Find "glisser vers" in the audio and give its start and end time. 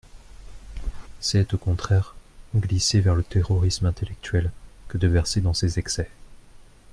2.55-3.13